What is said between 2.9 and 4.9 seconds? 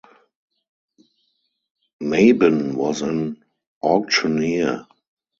an auctioneer.